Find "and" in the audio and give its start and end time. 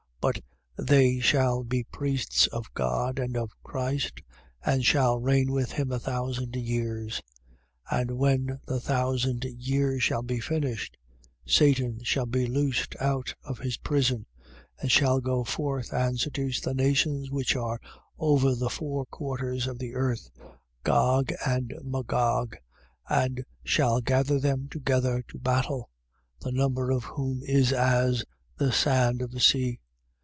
3.17-3.35, 4.63-4.85, 8.01-8.17, 14.79-14.91, 15.91-16.19, 21.47-21.73, 23.09-23.43